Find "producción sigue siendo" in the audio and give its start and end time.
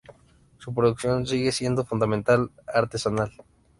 0.73-1.85